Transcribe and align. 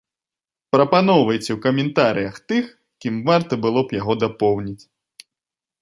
Прапаноўвайце 0.75 1.45
ў 1.53 1.59
каментарыях 1.67 2.35
тых, 2.53 2.65
кім 3.05 3.15
варта 3.31 3.53
было 3.67 3.79
б 3.85 4.01
яго 4.01 4.13
дапоўніць. 4.27 4.81